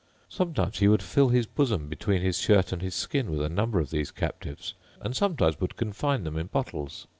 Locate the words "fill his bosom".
1.03-1.87